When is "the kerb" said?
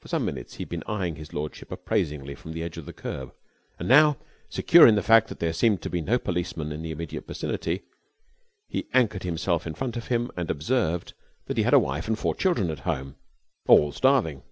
2.86-3.32